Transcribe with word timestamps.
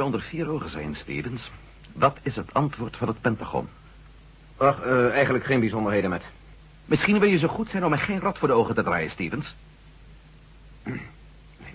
Onder 0.00 0.22
vier 0.22 0.48
ogen 0.48 0.70
zijn, 0.70 0.94
Stevens, 0.94 1.50
wat 1.92 2.18
is 2.22 2.36
het 2.36 2.54
antwoord 2.54 2.96
van 2.96 3.08
het 3.08 3.20
Pentagon? 3.20 3.68
Ach, 4.56 4.84
uh, 4.84 5.10
eigenlijk 5.10 5.44
geen 5.44 5.60
bijzonderheden 5.60 6.10
met. 6.10 6.24
Misschien 6.84 7.18
wil 7.18 7.28
je 7.28 7.38
zo 7.38 7.48
goed 7.48 7.70
zijn 7.70 7.84
om 7.84 7.90
mij 7.90 7.98
geen 7.98 8.20
rad 8.20 8.38
voor 8.38 8.48
de 8.48 8.54
ogen 8.54 8.74
te 8.74 8.82
draaien, 8.82 9.10
Stevens. 9.10 9.54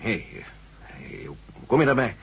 Nee, 0.02 0.44
nee. 1.00 1.26
Hoe 1.26 1.66
kom 1.66 1.80
je 1.80 1.86
daarbij? 1.86 2.16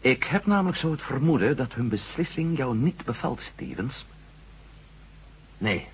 Ik 0.00 0.24
heb 0.24 0.46
namelijk 0.46 0.78
zo 0.78 0.90
het 0.90 1.02
vermoeden 1.02 1.56
dat 1.56 1.72
hun 1.72 1.88
beslissing 1.88 2.56
jou 2.56 2.76
niet 2.76 3.04
bevalt, 3.04 3.40
Stevens. 3.40 4.04
Nee, 5.58 5.86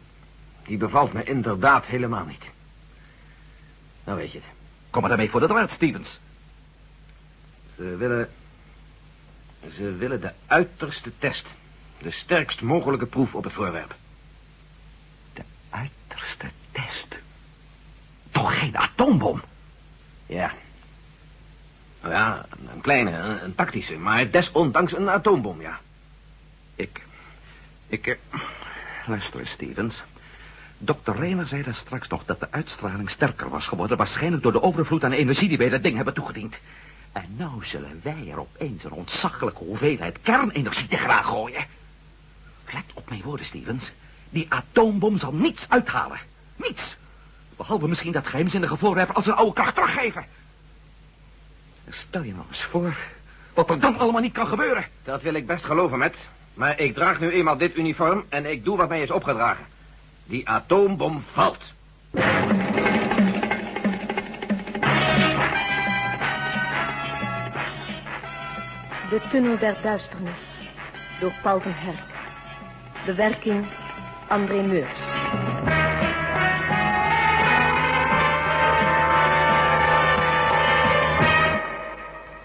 die 0.67 0.77
bevalt 0.77 1.13
me 1.13 1.25
inderdaad 1.25 1.85
helemaal 1.85 2.25
niet. 2.25 2.45
Nou 4.05 4.19
weet 4.19 4.33
je 4.33 4.39
het. 4.39 4.47
Kom 4.91 5.01
maar 5.01 5.11
daarmee 5.11 5.31
voor 5.31 5.41
de 5.41 5.47
draad, 5.47 5.71
Stevens. 5.71 6.21
Ze 7.77 7.97
willen... 7.97 8.29
Ze 9.69 9.95
willen 9.97 10.21
de 10.21 10.33
uiterste 10.47 11.13
test. 11.19 11.47
De 11.99 12.11
sterkst 12.11 12.61
mogelijke 12.61 13.07
proef 13.07 13.35
op 13.35 13.45
het 13.45 13.53
voorwerp. 13.53 13.95
De 15.33 15.43
uiterste 15.71 16.47
test? 16.73 17.19
Toch 18.31 18.59
geen 18.59 18.77
atoombom? 18.77 19.43
Ja. 20.27 20.53
Nou 22.01 22.15
ja, 22.15 22.47
een 22.73 22.81
kleine, 22.81 23.11
een, 23.43 23.55
tactische, 23.55 23.99
maar 23.99 24.31
desondanks 24.31 24.97
een 24.97 25.11
atoombom, 25.11 25.61
ja. 25.61 25.81
Ik... 26.75 27.03
Ik... 27.87 28.07
Eh, 28.07 28.41
luister 29.07 29.47
Stevens. 29.47 30.03
Dr. 30.79 31.13
Reiner 31.13 31.47
zei 31.47 31.63
daar 31.63 31.75
straks 31.75 32.09
nog 32.09 32.25
dat 32.25 32.41
de 32.41 32.51
uitstraling 32.51 33.11
sterker 33.11 33.49
was 33.49 33.67
geworden... 33.67 33.97
waarschijnlijk 33.97 34.43
door 34.43 34.53
de 34.53 34.63
overvloed 34.63 35.05
aan 35.05 35.13
energie 35.13 35.49
die 35.49 35.59
wij 35.59 35.69
dat 35.69 35.83
ding 35.83 35.97
hebben 35.97 36.15
toegediend. 36.15 36.59
En 37.13 37.35
nou 37.37 37.65
zullen 37.65 38.01
wij 38.03 38.29
er 38.31 38.41
opeens 38.41 38.85
een 38.85 38.93
ontzaglijke 38.93 39.65
hoeveelheid 39.65 40.19
kernenergie 40.23 40.89
tegenaan 40.89 41.25
gooien. 41.25 41.67
Let 42.73 42.85
op 42.95 43.09
mijn 43.09 43.23
woorden, 43.23 43.47
Stevens. 43.47 43.93
Die 44.31 44.47
atoombom 44.49 45.19
zal 45.19 45.33
niets 45.33 45.67
uithalen. 45.69 46.19
Niets. 46.57 46.97
Behalve 47.57 47.89
misschien 47.89 48.13
dat 48.13 48.27
geheimzinnige 48.27 48.77
voorwerp 48.77 49.11
als 49.11 49.27
een 49.27 49.33
oude 49.33 49.53
kracht 49.53 49.75
teruggeven. 49.75 50.25
Stel 51.89 52.23
je 52.23 52.33
nou 52.33 52.45
eens 52.49 52.65
voor 52.65 52.97
wat 53.55 53.71
er 53.71 53.81
dan 53.81 53.99
allemaal 53.99 54.21
niet 54.21 54.33
kan 54.33 54.47
gebeuren. 54.47 54.87
Dat 55.03 55.23
wil 55.23 55.35
ik 55.35 55.47
best 55.47 55.65
geloven, 55.65 55.99
met. 55.99 56.17
Maar 56.55 56.79
ik 56.79 56.95
draag 56.95 57.21
nu 57.21 57.31
eenmaal 57.31 57.57
dit 57.57 57.77
uniform 57.77 58.25
en 58.29 58.51
ik 58.51 58.65
doe 58.65 58.77
wat 58.77 58.89
mij 58.89 59.03
is 59.03 59.11
opgedragen. 59.11 59.65
Die 60.25 60.49
atoombom 60.49 61.25
valt. 61.33 61.73
De 69.11 69.21
Tunnel 69.31 69.59
der 69.59 69.77
Duisternis. 69.83 70.41
Door 71.21 71.33
Paul 71.43 71.61
van 71.61 71.73
Herk. 71.73 71.99
Bewerking 73.07 73.67
André 74.29 74.63
Meurs. 74.63 74.99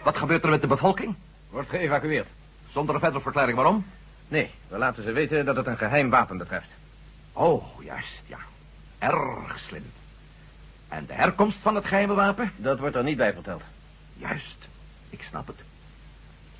Wat 0.03 0.17
gebeurt 0.17 0.43
er 0.43 0.49
met 0.49 0.61
de 0.61 0.67
bevolking? 0.67 1.15
Wordt 1.49 1.69
geëvacueerd. 1.69 2.27
Zonder 2.71 2.95
een 2.95 3.01
verdere 3.01 3.21
verklaring 3.21 3.55
waarom? 3.55 3.85
Nee, 4.27 4.51
we 4.67 4.77
laten 4.77 5.03
ze 5.03 5.11
weten 5.11 5.45
dat 5.45 5.55
het 5.55 5.67
een 5.67 5.77
geheim 5.77 6.09
wapen 6.09 6.37
betreft. 6.37 6.69
Oh, 7.33 7.63
juist, 7.83 8.21
ja. 8.25 8.39
Erg 8.99 9.59
slim. 9.67 9.91
En 10.87 11.05
de 11.05 11.13
herkomst 11.13 11.57
van 11.61 11.75
het 11.75 11.85
geheime 11.85 12.13
wapen? 12.13 12.51
Dat 12.55 12.79
wordt 12.79 12.95
er 12.95 13.03
niet 13.03 13.17
bij 13.17 13.33
verteld. 13.33 13.61
Juist, 14.13 14.57
ik 15.09 15.21
snap 15.21 15.47
het. 15.47 15.64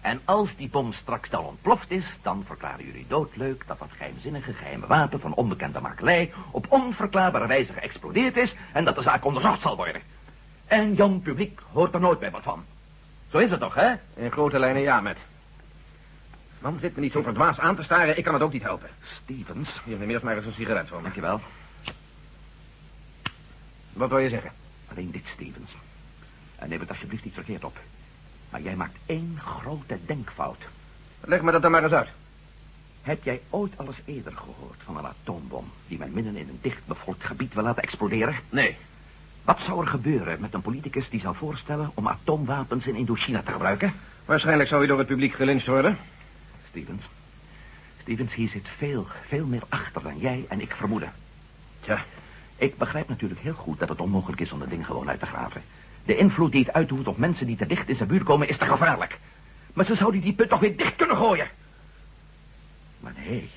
En 0.06 0.22
als 0.26 0.56
die 0.56 0.70
bom 0.70 0.94
straks 0.94 1.30
dan 1.30 1.46
ontploft 1.46 1.92
is, 1.92 2.18
dan 2.22 2.44
verklaren 2.46 2.86
jullie 2.86 3.06
doodleuk 3.08 3.68
dat 3.68 3.80
dat 3.80 3.90
geheimzinnige 3.98 4.54
geheime 4.54 4.88
wapen 4.88 5.20
van 5.20 5.34
onbekende 5.34 5.80
makelij 5.80 6.34
op 6.52 6.66
onverklaarbare 6.70 7.48
wijze 7.48 7.74
geëxplodeerd 7.74 8.38
is 8.38 8.56
en 8.74 8.86
dat 8.86 8.96
de 8.96 9.02
zaak 9.02 9.26
onderzocht 9.26 9.62
zal 9.62 9.76
worden. 9.76 10.02
En 10.66 10.94
Jan 10.94 11.22
Publiek 11.22 11.60
hoort 11.72 11.94
er 11.94 12.00
nooit 12.00 12.20
bij 12.20 12.32
wat 12.32 12.44
van. 12.44 12.66
Zo 13.32 13.38
is 13.38 13.50
het 13.50 13.60
toch, 13.60 13.74
hè? 13.74 13.94
In 14.14 14.32
grote 14.32 14.60
lijnen 14.60 14.82
ja, 14.82 15.02
met. 15.02 15.18
Man, 16.60 16.80
zit 16.80 16.96
me 16.96 17.02
niet 17.02 17.12
zo 17.12 17.22
verdwaasd 17.22 17.60
aan 17.60 17.76
te 17.76 17.84
staren. 17.84 18.18
Ik 18.18 18.24
kan 18.24 18.34
het 18.34 18.44
ook 18.44 18.54
niet 18.54 18.64
helpen. 18.64 18.90
Stevens. 19.24 19.82
Hier, 19.84 19.98
neem 19.98 20.10
eerst 20.10 20.24
maar 20.24 20.36
eens 20.36 20.46
een 20.46 20.54
sigaret 20.54 20.88
van 20.88 20.98
me. 20.98 21.04
Dankjewel. 21.04 21.42
Wat 23.94 24.10
wil 24.10 24.20
je 24.20 24.30
zeggen? 24.30 24.52
Alleen 24.88 25.12
dit, 25.12 25.28
Stevens. 25.28 25.72
En 26.56 26.70
neem 26.70 26.80
het 26.80 26.90
alsjeblieft 26.90 27.24
niet 27.24 27.34
verkeerd 27.34 27.64
op. 27.64 27.78
Maar 28.56 28.64
jij 28.64 28.76
maakt 28.76 28.98
één 29.06 29.40
grote 29.40 29.98
denkfout. 30.06 30.64
Leg 31.22 31.42
me 31.42 31.52
dat 31.52 31.62
dan 31.62 31.72
maar 31.72 31.84
eens 31.84 31.92
uit. 31.92 32.10
Heb 33.02 33.24
jij 33.24 33.42
ooit 33.50 33.78
alles 33.78 34.02
eerder 34.06 34.32
gehoord 34.32 34.80
van 34.84 34.98
een 34.98 35.06
atoombom... 35.06 35.72
die 35.88 35.98
men 35.98 36.14
midden 36.14 36.36
in 36.36 36.50
een 36.50 36.60
dicht 36.62 36.86
bevolkt 36.86 37.24
gebied 37.24 37.54
wil 37.54 37.64
laten 37.64 37.84
exploderen? 37.84 38.36
Nee. 38.50 38.78
Wat 39.44 39.60
zou 39.60 39.82
er 39.82 39.88
gebeuren 39.88 40.42
met 40.42 40.54
een 40.54 40.62
politicus 40.62 41.10
die 41.10 41.20
zou 41.20 41.36
voorstellen... 41.36 41.92
om 41.94 42.08
atoomwapens 42.08 42.88
in 42.88 42.96
Indochina 42.96 43.42
te 43.42 43.52
gebruiken? 43.52 43.94
Waarschijnlijk 44.26 44.70
zou 44.70 44.80
hij 44.80 44.90
door 44.90 45.00
het 45.00 45.08
publiek 45.08 45.34
gelinst 45.34 45.68
worden. 45.68 45.98
Stevens. 46.70 47.04
Stevens, 48.02 48.34
hier 48.34 48.50
zit 48.50 48.68
veel, 48.78 49.08
veel 49.28 49.46
meer 49.46 49.64
achter 49.70 50.04
dan 50.04 50.18
jij 50.18 50.46
en 50.50 50.62
ik 50.62 50.76
vermoeden. 50.76 51.14
Tja. 51.80 52.06
Ik 52.56 52.78
begrijp 52.78 53.08
natuurlijk 53.08 53.42
heel 53.42 53.54
goed 53.54 53.80
dat 53.80 53.90
het 53.90 54.02
onmogelijk 54.02 54.42
is 54.42 54.52
om 54.52 54.60
dat 54.60 54.70
ding 54.70 54.86
gewoon 54.86 55.10
uit 55.10 55.20
te 55.20 55.26
graven. 55.26 55.62
De 56.06 56.16
invloed 56.16 56.52
die 56.52 56.64
het 56.66 56.74
uitoefent 56.74 57.08
op 57.08 57.18
mensen 57.18 57.48
die 57.48 57.56
te 57.56 57.66
dicht 57.66 57.90
in 57.90 57.96
zijn 57.96 58.10
buurt 58.10 58.24
komen 58.24 58.48
is 58.48 58.58
te 58.58 58.66
gevaarlijk. 58.66 59.20
Maar 59.74 59.86
ze 59.86 59.96
zouden 59.96 60.22
die 60.22 60.34
put 60.34 60.50
toch 60.50 60.60
weer 60.60 60.78
dicht 60.78 60.96
kunnen 60.96 61.18
gooien. 61.18 61.48
Maar 63.00 63.14
nee, 63.28 63.50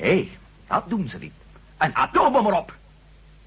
nee, 0.00 0.32
dat 0.66 0.88
doen 0.88 1.08
ze 1.08 1.18
niet. 1.18 1.32
Een 1.78 1.96
atoombom 1.96 2.46
erop. 2.46 2.74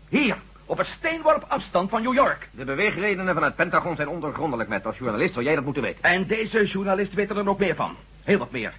Hier, 0.10 0.38
op 0.66 0.80
een 0.80 0.86
steenworp 0.86 1.46
afstand 1.48 1.90
van 1.90 2.02
New 2.02 2.14
York. 2.14 2.50
De 2.52 2.66
beweegredenen 2.66 3.34
van 3.34 3.44
het 3.44 3.56
Pentagon 3.56 3.96
zijn 3.96 4.08
ondergrondelijk, 4.08 4.70
met. 4.70 4.86
Als 4.86 4.98
journalist 4.98 5.34
zou 5.34 5.46
jij 5.46 5.56
dat 5.56 5.64
moeten 5.64 5.84
weten. 5.84 6.04
En 6.04 6.28
deze 6.28 6.66
journalist 6.66 7.14
weet 7.14 7.30
er 7.30 7.36
dan 7.36 7.50
ook 7.50 7.60
meer 7.60 7.76
van. 7.76 7.96
Heel 8.24 8.38
wat 8.38 8.52
meer. 8.52 8.74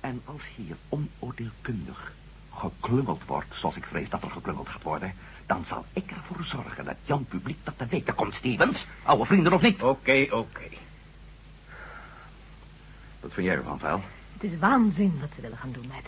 En 0.00 0.22
als 0.24 0.42
hier 0.56 0.76
onoordeelkundig 0.88 2.12
geklungeld 2.54 3.22
wordt, 3.26 3.54
zoals 3.54 3.76
ik 3.76 3.84
vrees 3.84 4.08
dat 4.08 4.22
er 4.22 4.30
geklungeld 4.30 4.68
gaat 4.68 4.82
worden... 4.82 5.14
dan 5.46 5.64
zal 5.68 5.84
ik 5.92 6.10
ervoor 6.10 6.44
zorgen 6.44 6.84
dat 6.84 6.96
Jan 7.04 7.24
Publiek 7.24 7.58
dat 7.64 7.74
te 7.76 7.86
weten 7.86 8.14
komt, 8.14 8.34
Stevens. 8.34 8.86
Oude 9.02 9.24
vrienden 9.24 9.52
of 9.52 9.62
niet? 9.62 9.82
Oké, 9.82 10.26
oké. 10.30 10.68
Wat 13.20 13.32
vind 13.32 13.46
jij 13.46 13.56
ervan, 13.56 13.78
Val? 13.78 14.00
Het 14.32 14.52
is 14.52 14.58
waanzin 14.58 15.18
wat 15.20 15.28
ze 15.34 15.40
willen 15.40 15.58
gaan 15.58 15.72
doen, 15.72 15.86
met. 15.86 16.06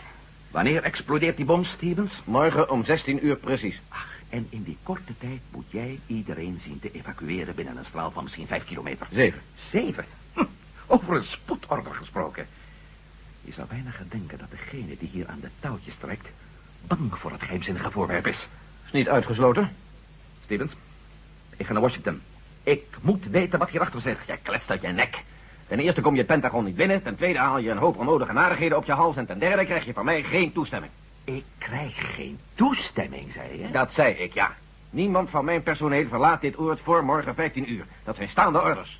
Wanneer 0.51 0.83
explodeert 0.83 1.37
die 1.37 1.45
bom, 1.45 1.63
Stevens? 1.63 2.21
Morgen 2.25 2.69
om 2.69 2.85
16 2.85 3.25
uur 3.25 3.35
precies. 3.35 3.79
Ach, 3.89 4.07
en 4.29 4.47
in 4.49 4.63
die 4.63 4.77
korte 4.83 5.17
tijd 5.17 5.41
moet 5.51 5.71
jij 5.71 5.99
iedereen 6.07 6.59
zien 6.63 6.79
te 6.79 6.91
evacueren 6.91 7.55
binnen 7.55 7.77
een 7.77 7.85
straal 7.85 8.11
van 8.11 8.23
misschien 8.23 8.47
vijf 8.47 8.65
kilometer. 8.65 9.07
Zeven. 9.11 9.41
Zeven? 9.69 10.05
Hm, 10.33 10.43
over 10.87 11.15
een 11.15 11.25
spoedorder 11.25 11.95
gesproken. 11.95 12.47
Je 13.41 13.51
zou 13.51 13.67
bijna 13.67 13.89
gaan 13.89 14.07
denken 14.09 14.37
dat 14.37 14.51
degene 14.51 14.97
die 14.99 15.09
hier 15.11 15.27
aan 15.27 15.39
de 15.39 15.49
touwtjes 15.59 15.95
trekt... 15.95 16.27
bang 16.87 17.17
voor 17.17 17.31
het 17.31 17.41
geheimzinnige 17.41 17.91
voorwerp 17.91 18.27
is. 18.27 18.47
Is 18.89 18.95
niet 18.95 19.09
uitgesloten. 19.09 19.75
Stevens, 20.43 20.71
ik 21.57 21.65
ga 21.65 21.73
naar 21.73 21.81
Washington. 21.81 22.21
Ik 22.63 22.83
moet 23.01 23.25
weten 23.25 23.59
wat 23.59 23.69
hierachter 23.69 24.01
zit. 24.01 24.17
Jij 24.25 24.39
kletst 24.41 24.69
uit 24.69 24.81
je 24.81 24.87
nek. 24.87 25.23
Ten 25.67 25.79
eerste 25.79 26.01
kom 26.01 26.13
je 26.13 26.17
het 26.17 26.27
Pentagon 26.27 26.63
niet 26.63 26.75
binnen. 26.75 27.03
Ten 27.03 27.15
tweede 27.15 27.39
haal 27.39 27.57
je 27.57 27.69
een 27.69 27.77
hoop 27.77 27.97
onnodige 27.97 28.33
narigheden 28.33 28.77
op 28.77 28.85
je 28.85 28.91
hals. 28.91 29.15
En 29.15 29.25
ten 29.25 29.39
derde 29.39 29.65
krijg 29.65 29.85
je 29.85 29.93
van 29.93 30.05
mij 30.05 30.23
geen 30.23 30.51
toestemming. 30.51 30.91
Ik 31.23 31.43
krijg 31.57 32.15
geen 32.15 32.39
toestemming, 32.55 33.31
zei 33.33 33.61
je? 33.61 33.71
Dat 33.71 33.91
zei 33.91 34.13
ik, 34.13 34.33
ja. 34.33 34.55
Niemand 34.89 35.29
van 35.29 35.45
mijn 35.45 35.63
personeel 35.63 36.07
verlaat 36.07 36.41
dit 36.41 36.59
oord 36.59 36.79
voor 36.83 37.03
morgen 37.03 37.35
15 37.35 37.71
uur. 37.71 37.85
Dat 38.03 38.15
zijn 38.15 38.29
staande 38.29 38.61
orders. 38.61 38.99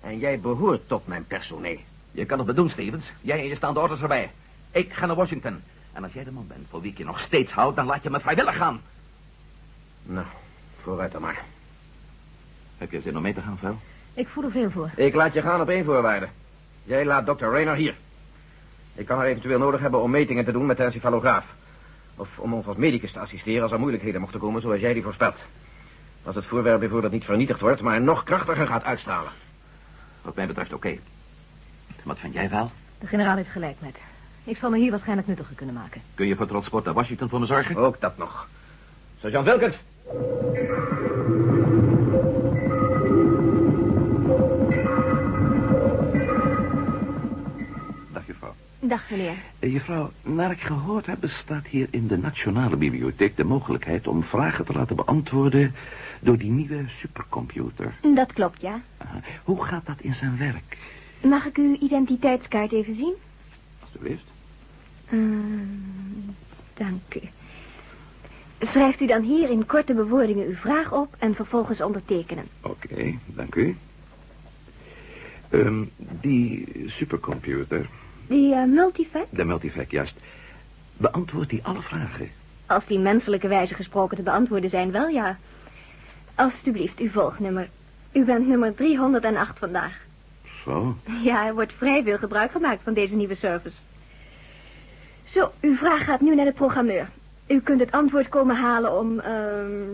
En 0.00 0.18
jij 0.18 0.40
behoort 0.40 0.88
tot 0.88 1.06
mijn 1.06 1.26
personeel. 1.26 1.78
Je 2.10 2.24
kan 2.24 2.38
het 2.38 2.46
bedoen, 2.46 2.70
Stevens. 2.70 3.06
Jij 3.20 3.38
en 3.38 3.48
je 3.48 3.56
staan 3.56 3.74
de 3.74 3.80
orders 3.80 4.00
erbij. 4.00 4.30
Ik 4.70 4.92
ga 4.92 5.06
naar 5.06 5.16
Washington. 5.16 5.62
En 5.92 6.02
als 6.02 6.12
jij 6.12 6.24
de 6.24 6.30
man 6.30 6.46
bent 6.46 6.66
voor 6.70 6.80
wie 6.80 6.90
ik 6.90 6.98
je 6.98 7.04
nog 7.04 7.20
steeds 7.20 7.52
houd, 7.52 7.76
dan 7.76 7.86
laat 7.86 8.02
je 8.02 8.10
me 8.10 8.20
vrijwillig 8.20 8.56
gaan. 8.56 8.80
Nou, 10.02 10.26
vooruit 10.82 11.12
dan 11.12 11.20
maar. 11.20 11.44
Heb 12.78 12.90
je 12.90 13.00
zin 13.00 13.16
om 13.16 13.22
mee 13.22 13.34
te 13.34 13.40
gaan, 13.40 13.58
Phil? 13.58 13.78
Ik 14.14 14.28
voel 14.28 14.44
er 14.44 14.50
veel 14.50 14.70
voor. 14.70 14.90
Ik 14.96 15.14
laat 15.14 15.32
je 15.32 15.42
gaan 15.42 15.60
op 15.60 15.68
één 15.68 15.84
voorwaarde. 15.84 16.28
Jij 16.84 17.04
laat 17.04 17.26
Dr. 17.26 17.44
Rayner 17.44 17.74
hier. 17.74 17.94
Ik 18.94 19.06
kan 19.06 19.18
haar 19.18 19.26
eventueel 19.26 19.58
nodig 19.58 19.80
hebben 19.80 20.02
om 20.02 20.10
metingen 20.10 20.44
te 20.44 20.52
doen 20.52 20.66
met 20.66 20.76
de 20.76 20.84
encefalograaf. 20.84 21.44
Of 22.16 22.38
om 22.38 22.54
ons 22.54 22.66
als 22.66 22.76
medicus 22.76 23.12
te 23.12 23.18
assisteren 23.18 23.62
als 23.62 23.72
er 23.72 23.78
moeilijkheden 23.78 24.20
mochten 24.20 24.40
komen 24.40 24.62
zoals 24.62 24.80
jij 24.80 24.92
die 24.92 25.02
voorspelt. 25.02 25.38
Als 26.22 26.34
het 26.34 26.44
voorwerp 26.44 26.78
bijvoorbeeld 26.78 27.12
niet 27.12 27.24
vernietigd 27.24 27.60
wordt, 27.60 27.80
maar 27.80 28.00
nog 28.00 28.22
krachtiger 28.22 28.66
gaat 28.66 28.84
uitstralen. 28.84 29.32
Wat 30.22 30.34
mij 30.34 30.46
betreft 30.46 30.72
oké. 30.72 30.98
Wat 32.02 32.18
vind 32.18 32.34
jij 32.34 32.50
wel? 32.50 32.70
De 32.98 33.06
generaal 33.06 33.36
heeft 33.36 33.50
gelijk 33.50 33.76
met. 33.80 33.96
Ik 34.44 34.56
zal 34.56 34.70
me 34.70 34.78
hier 34.78 34.90
waarschijnlijk 34.90 35.28
nuttiger 35.28 35.54
kunnen 35.54 35.74
maken. 35.74 36.02
Kun 36.14 36.26
je 36.26 36.36
voor 36.36 36.46
transport 36.46 36.84
naar 36.84 36.94
Washington 36.94 37.28
voor 37.28 37.40
me 37.40 37.46
zorgen? 37.46 37.76
Ook 37.76 38.00
dat 38.00 38.18
nog. 38.18 38.48
Sergeant 39.18 39.46
Wilkins. 39.46 39.78
Dag, 48.84 49.10
meneer. 49.10 49.36
Uh, 49.60 49.72
juffrouw, 49.72 50.10
naar 50.22 50.50
ik 50.50 50.60
gehoord 50.60 51.06
heb, 51.06 51.20
bestaat 51.20 51.66
hier 51.66 51.88
in 51.90 52.06
de 52.06 52.18
Nationale 52.18 52.76
Bibliotheek 52.76 53.36
de 53.36 53.44
mogelijkheid 53.44 54.06
om 54.06 54.22
vragen 54.22 54.64
te 54.64 54.72
laten 54.72 54.96
beantwoorden 54.96 55.74
door 56.20 56.38
die 56.38 56.50
nieuwe 56.50 56.84
supercomputer. 56.88 57.94
Dat 58.14 58.32
klopt, 58.32 58.60
ja. 58.60 58.80
Uh, 59.02 59.08
hoe 59.44 59.64
gaat 59.64 59.86
dat 59.86 60.00
in 60.00 60.14
zijn 60.14 60.38
werk? 60.38 60.78
Mag 61.20 61.46
ik 61.46 61.56
uw 61.56 61.76
identiteitskaart 61.80 62.72
even 62.72 62.96
zien? 62.96 63.14
Alsjeblieft. 63.80 64.31
Mm, 65.12 66.34
dank 66.74 67.14
u. 67.14 67.20
Schrijft 68.60 69.00
u 69.00 69.06
dan 69.06 69.22
hier 69.22 69.50
in 69.50 69.66
korte 69.66 69.94
bewoordingen 69.94 70.46
uw 70.46 70.54
vraag 70.54 70.92
op 70.92 71.14
en 71.18 71.34
vervolgens 71.34 71.80
ondertekenen. 71.80 72.44
Oké, 72.62 72.86
okay, 72.92 73.18
dank 73.26 73.54
u. 73.54 73.76
Um, 75.50 75.90
die 75.96 76.66
supercomputer... 76.86 77.88
Die 78.26 78.54
uh, 78.54 78.64
multifac? 78.64 79.26
De 79.30 79.44
multifac, 79.44 79.90
juist. 79.90 80.14
Beantwoordt 80.96 81.50
die 81.50 81.64
alle 81.64 81.82
vragen? 81.82 82.30
Als 82.66 82.86
die 82.86 82.98
menselijke 82.98 83.48
wijze 83.48 83.74
gesproken 83.74 84.16
te 84.16 84.22
beantwoorden 84.22 84.70
zijn, 84.70 84.90
wel 84.90 85.08
ja. 85.08 85.38
Alsjeblieft, 86.34 86.98
uw 86.98 87.10
volgnummer. 87.10 87.68
U 88.12 88.24
bent 88.24 88.46
nummer 88.46 88.74
308 88.74 89.58
vandaag. 89.58 90.00
Zo? 90.64 90.96
Ja, 91.22 91.46
er 91.46 91.54
wordt 91.54 91.72
vrij 91.72 92.02
veel 92.02 92.18
gebruik 92.18 92.50
gemaakt 92.50 92.82
van 92.82 92.94
deze 92.94 93.14
nieuwe 93.14 93.34
service. 93.34 93.76
Zo, 95.32 95.52
uw 95.60 95.76
vraag 95.76 96.04
gaat 96.04 96.20
nu 96.20 96.34
naar 96.34 96.44
de 96.44 96.52
programmeur. 96.52 97.08
U 97.46 97.60
kunt 97.60 97.80
het 97.80 97.92
antwoord 97.92 98.28
komen 98.28 98.56
halen 98.56 98.98
om, 98.98 99.12
uh, 99.18 99.24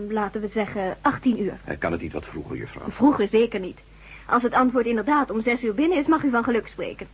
laten 0.09 0.41
we 0.41 0.47
zeggen, 0.47 0.97
18 1.01 1.41
uur. 1.41 1.57
Hij 1.63 1.75
kan 1.75 1.91
het 1.91 2.01
niet 2.01 2.13
wat 2.13 2.25
vroeger, 2.25 2.57
juffrouw. 2.57 2.89
Vroeger 2.89 3.27
zeker 3.27 3.59
niet. 3.59 3.79
Als 4.25 4.43
het 4.43 4.53
antwoord 4.53 4.85
inderdaad 4.85 5.31
om 5.31 5.41
6 5.41 5.63
uur 5.63 5.73
binnen 5.73 5.97
is, 5.97 6.07
mag 6.07 6.23
u 6.23 6.29
van 6.29 6.43
geluk 6.43 6.67
spreken. 6.67 7.07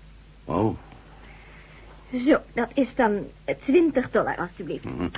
Oh. 0.46 0.78
Zo, 2.14 2.38
dat 2.54 2.70
is 2.74 2.96
dan 2.96 3.28
20 3.64 4.12
dollar, 4.12 4.38
alstublieft. 4.38 4.84
Mm. 4.84 5.12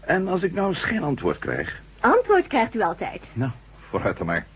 En 0.00 0.28
als 0.28 0.42
ik 0.42 0.52
nou 0.52 0.68
eens 0.68 0.84
geen 0.84 1.02
antwoord 1.02 1.38
krijg? 1.38 1.80
Antwoord 2.00 2.46
krijgt 2.46 2.74
u 2.74 2.80
altijd. 2.80 3.22
Nou, 3.32 3.50
vooruit 3.88 4.16
dan 4.16 4.26
maar. 4.26 4.46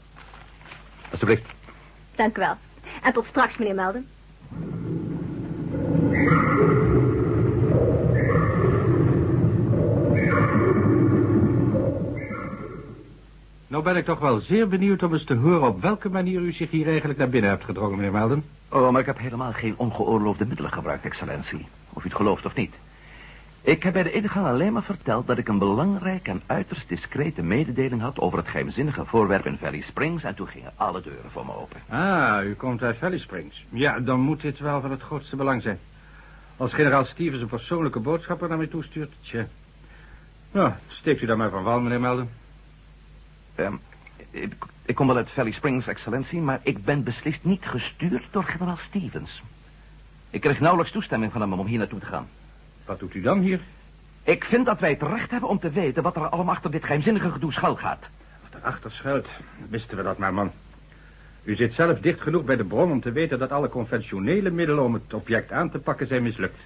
Alsjeblieft. 1.10 1.52
Dank 2.14 2.36
u 2.36 2.40
wel. 2.40 2.56
En 3.02 3.12
tot 3.12 3.26
straks, 3.26 3.56
meneer 3.56 3.74
Melden. 3.74 4.08
Nou 13.70 13.82
ben 13.82 13.96
ik 13.96 14.04
toch 14.04 14.18
wel 14.18 14.40
zeer 14.40 14.68
benieuwd 14.68 15.02
om 15.02 15.12
eens 15.12 15.24
te 15.24 15.34
horen 15.34 15.68
op 15.68 15.82
welke 15.82 16.08
manier 16.08 16.40
u 16.40 16.52
zich 16.52 16.70
hier 16.70 16.86
eigenlijk 16.86 17.18
naar 17.18 17.28
binnen 17.28 17.50
hebt 17.50 17.64
gedrongen, 17.64 17.96
meneer 17.96 18.12
Melden. 18.12 18.44
Oh, 18.68 18.90
maar 18.90 19.00
ik 19.00 19.06
heb 19.06 19.18
helemaal 19.18 19.52
geen 19.52 19.74
ongeoorloofde 19.76 20.46
middelen 20.46 20.72
gebruikt, 20.72 21.04
excellentie. 21.04 21.66
Of 21.92 22.02
u 22.04 22.06
het 22.08 22.16
gelooft 22.16 22.44
of 22.44 22.54
niet. 22.54 22.74
Ik 23.62 23.82
heb 23.82 23.92
bij 23.92 24.02
de 24.02 24.12
ingang 24.12 24.46
alleen 24.46 24.72
maar 24.72 24.82
verteld 24.82 25.26
dat 25.26 25.38
ik 25.38 25.48
een 25.48 25.58
belangrijke 25.58 26.30
en 26.30 26.42
uiterst 26.46 26.88
discrete 26.88 27.42
mededeling 27.42 28.00
had 28.00 28.18
over 28.18 28.38
het 28.38 28.48
geheimzinnige 28.48 29.04
voorwerp 29.04 29.46
in 29.46 29.58
Valley 29.58 29.80
Springs 29.80 30.22
en 30.22 30.34
toen 30.34 30.48
gingen 30.48 30.72
alle 30.76 31.02
deuren 31.02 31.30
voor 31.30 31.46
me 31.46 31.56
open. 31.56 31.80
Ah, 31.88 32.44
u 32.44 32.54
komt 32.54 32.82
uit 32.82 32.98
Valley 32.98 33.18
Springs. 33.18 33.64
Ja, 33.68 34.00
dan 34.00 34.20
moet 34.20 34.40
dit 34.40 34.58
wel 34.58 34.80
van 34.80 34.90
het 34.90 35.02
grootste 35.02 35.36
belang 35.36 35.62
zijn. 35.62 35.78
Als 36.56 36.72
generaal 36.72 37.04
Stevens 37.04 37.42
een 37.42 37.48
persoonlijke 37.48 38.00
boodschapper 38.00 38.48
naar 38.48 38.58
mij 38.58 38.66
toestuurt, 38.66 39.12
tje. 39.20 39.46
Nou, 40.52 40.72
steekt 40.88 41.22
u 41.22 41.26
daar 41.26 41.36
maar 41.36 41.50
van 41.50 41.62
wal, 41.62 41.80
meneer 41.80 42.00
Melden. 42.00 42.39
Um, 43.60 43.80
ik, 44.30 44.54
ik, 44.84 44.94
kom 44.94 45.06
wel 45.06 45.16
uit 45.16 45.30
Valley 45.30 45.52
Springs, 45.52 45.86
excellentie, 45.86 46.40
maar 46.40 46.60
ik 46.62 46.84
ben 46.84 47.02
beslist 47.02 47.44
niet 47.44 47.64
gestuurd 47.64 48.24
door 48.30 48.44
generaal 48.44 48.78
Stevens. 48.88 49.42
Ik 50.30 50.40
kreeg 50.40 50.60
nauwelijks 50.60 50.92
toestemming 50.92 51.32
van 51.32 51.40
hem 51.40 51.52
om 51.52 51.66
hier 51.66 51.78
naartoe 51.78 52.00
te 52.00 52.06
gaan. 52.06 52.28
Wat 52.84 52.98
doet 52.98 53.14
u 53.14 53.20
dan 53.20 53.40
hier? 53.40 53.60
Ik 54.22 54.44
vind 54.44 54.66
dat 54.66 54.80
wij 54.80 54.90
het 54.90 55.02
recht 55.02 55.30
hebben 55.30 55.48
om 55.48 55.58
te 55.58 55.70
weten 55.70 56.02
wat 56.02 56.16
er 56.16 56.28
allemaal 56.28 56.54
achter 56.54 56.70
dit 56.70 56.82
geheimzinnige 56.82 57.30
gedoe 57.30 57.52
schuil 57.52 57.76
gaat. 57.76 58.04
Wat 58.42 58.60
erachter 58.60 58.92
schuilt, 58.92 59.28
wisten 59.68 59.96
we 59.96 60.02
dat 60.02 60.18
maar, 60.18 60.34
man. 60.34 60.52
U 61.42 61.56
zit 61.56 61.74
zelf 61.74 61.98
dicht 61.98 62.20
genoeg 62.20 62.44
bij 62.44 62.56
de 62.56 62.64
bron 62.64 62.90
om 62.90 63.00
te 63.00 63.12
weten 63.12 63.38
dat 63.38 63.50
alle 63.50 63.68
conventionele 63.68 64.50
middelen 64.50 64.84
om 64.84 64.94
het 64.94 65.14
object 65.14 65.52
aan 65.52 65.70
te 65.70 65.78
pakken 65.78 66.06
zijn 66.06 66.22
mislukt. 66.22 66.58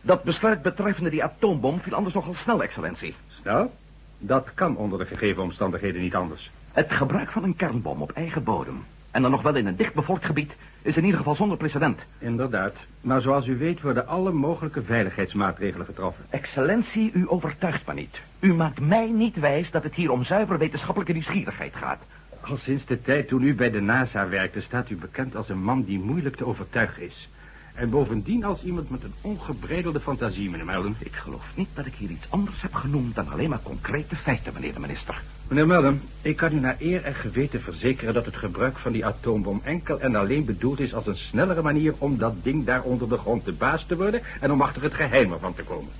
Dat 0.00 0.22
besluit 0.22 0.62
betreffende 0.62 1.10
die 1.10 1.24
atoombom 1.24 1.80
viel 1.80 1.94
anders 1.94 2.14
nogal 2.14 2.34
snel, 2.34 2.62
excellentie. 2.62 3.14
Snel? 3.40 3.72
Dat 4.18 4.54
kan 4.54 4.76
onder 4.76 4.98
de 4.98 5.06
gegeven 5.06 5.42
omstandigheden 5.42 6.00
niet 6.00 6.14
anders. 6.14 6.50
Het 6.72 6.92
gebruik 6.92 7.30
van 7.30 7.44
een 7.44 7.56
kernbom 7.56 8.02
op 8.02 8.10
eigen 8.10 8.44
bodem... 8.44 8.84
en 9.10 9.22
dan 9.22 9.30
nog 9.30 9.42
wel 9.42 9.54
in 9.54 9.66
een 9.66 9.76
dichtbevolkt 9.76 10.24
gebied... 10.24 10.52
is 10.82 10.96
in 10.96 11.04
ieder 11.04 11.18
geval 11.18 11.34
zonder 11.34 11.56
precedent. 11.56 12.00
Inderdaad. 12.18 12.74
Maar 13.00 13.20
zoals 13.20 13.46
u 13.46 13.58
weet 13.58 13.80
worden 13.80 14.06
alle 14.06 14.32
mogelijke 14.32 14.82
veiligheidsmaatregelen 14.82 15.86
getroffen. 15.86 16.24
Excellentie, 16.30 17.10
u 17.14 17.24
overtuigt 17.28 17.86
me 17.86 17.94
niet. 17.94 18.20
U 18.40 18.54
maakt 18.54 18.80
mij 18.80 19.10
niet 19.10 19.36
wijs 19.36 19.70
dat 19.70 19.82
het 19.82 19.94
hier 19.94 20.10
om 20.10 20.24
zuiver 20.24 20.58
wetenschappelijke 20.58 21.12
nieuwsgierigheid 21.12 21.74
gaat. 21.76 22.02
Al 22.40 22.56
sinds 22.56 22.86
de 22.86 23.02
tijd 23.02 23.28
toen 23.28 23.42
u 23.42 23.54
bij 23.54 23.70
de 23.70 23.80
NASA 23.80 24.28
werkte... 24.28 24.60
staat 24.60 24.90
u 24.90 24.96
bekend 24.96 25.36
als 25.36 25.48
een 25.48 25.62
man 25.62 25.84
die 25.84 25.98
moeilijk 25.98 26.36
te 26.36 26.46
overtuigen 26.46 27.02
is... 27.02 27.28
En 27.76 27.90
bovendien 27.90 28.44
als 28.44 28.62
iemand 28.62 28.90
met 28.90 29.02
een 29.02 29.14
ongebreidelde 29.20 30.00
fantasie, 30.00 30.50
meneer 30.50 30.66
Melden. 30.66 30.96
Ik 30.98 31.14
geloof 31.14 31.50
niet 31.54 31.68
dat 31.74 31.86
ik 31.86 31.94
hier 31.94 32.10
iets 32.10 32.26
anders 32.28 32.62
heb 32.62 32.74
genoemd 32.74 33.14
dan 33.14 33.28
alleen 33.28 33.48
maar 33.48 33.62
concrete 33.62 34.16
feiten, 34.16 34.52
meneer 34.54 34.74
de 34.74 34.80
minister. 34.80 35.22
Meneer 35.48 35.66
Melden, 35.66 36.02
ik 36.22 36.36
kan 36.36 36.52
u 36.52 36.60
naar 36.60 36.76
eer 36.78 37.04
en 37.04 37.14
geweten 37.14 37.60
verzekeren 37.60 38.14
dat 38.14 38.24
het 38.24 38.36
gebruik 38.36 38.78
van 38.78 38.92
die 38.92 39.06
atoombom 39.06 39.60
enkel 39.64 40.00
en 40.00 40.16
alleen 40.16 40.44
bedoeld 40.44 40.80
is 40.80 40.94
als 40.94 41.06
een 41.06 41.16
snellere 41.16 41.62
manier 41.62 41.94
om 41.98 42.18
dat 42.18 42.34
ding 42.42 42.64
daar 42.64 42.82
onder 42.82 43.08
de 43.08 43.18
grond 43.18 43.44
de 43.44 43.52
baas 43.52 43.86
te 43.86 43.96
worden 43.96 44.22
en 44.40 44.52
om 44.52 44.62
achter 44.62 44.82
het 44.82 44.94
geheim 44.94 45.32
ervan 45.32 45.54
te 45.54 45.62
komen. 45.62 45.92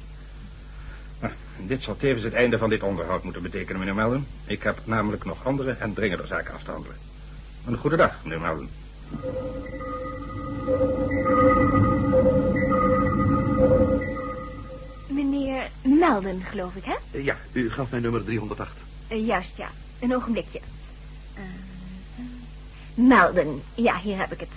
Nou, 1.21 1.33
dit 1.67 1.83
zal 1.83 1.97
tevens 1.97 2.25
het 2.25 2.35
einde 2.35 2.59
van 2.59 2.69
dit 2.69 2.83
onderhoud 2.83 3.23
moeten 3.25 3.43
betekenen, 3.43 3.79
meneer 3.79 3.95
Melden. 3.95 4.27
Ik 4.47 4.63
heb 4.63 4.81
namelijk 4.85 5.25
nog 5.25 5.45
andere 5.45 5.71
en 5.71 5.93
dringender 5.93 6.27
zaken 6.27 6.55
af 6.55 6.63
te 6.63 6.71
handelen. 6.71 6.97
Een 7.67 7.77
goede 7.77 7.97
dag, 7.97 8.21
meneer 8.23 8.41
Melden. 8.41 8.69
Melden, 15.87 16.43
geloof 16.43 16.75
ik, 16.75 16.85
hè? 16.85 17.19
Ja, 17.19 17.37
u 17.53 17.71
gaf 17.71 17.91
mij 17.91 18.01
nummer 18.01 18.25
308. 18.25 18.71
Uh, 19.09 19.27
juist, 19.27 19.57
ja. 19.57 19.69
Een 19.99 20.15
ogenblikje. 20.15 20.61
Uh, 21.35 21.43
Melden, 22.95 23.63
ja, 23.75 23.99
hier 23.99 24.19
heb 24.19 24.33
ik 24.33 24.41
het. 24.41 24.49